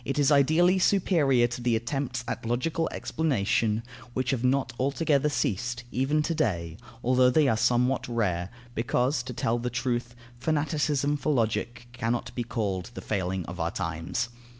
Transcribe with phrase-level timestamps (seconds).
[0.03, 3.83] It is ideally superior to the attempts at logical explanation,
[4.15, 9.33] which have not altogether ceased, even to day, although they are somewhat rare, because, to
[9.33, 14.29] tell the truth, fanaticism for Logic cannot be called the failing of our times.